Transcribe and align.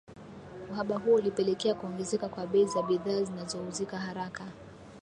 uhaba 0.69 0.97
huo 0.97 1.15
ulipelekea 1.15 1.73
kuongezeka 1.75 2.29
kwa 2.29 2.47
bei 2.47 2.65
za 2.67 2.81
bidhaa 2.83 3.23
zinazo 3.23 3.63
uzika 3.67 3.97
haraka 3.97 4.47